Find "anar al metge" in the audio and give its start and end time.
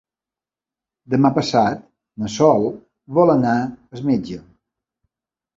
3.35-4.39